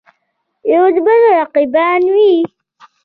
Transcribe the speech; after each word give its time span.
یودبل 0.71 1.21
رقیبان 1.37 2.01
وي. 2.13 2.31